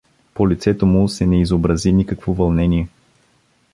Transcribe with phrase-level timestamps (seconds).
[0.33, 2.87] По лицето му се не изобрази никакво вълнение.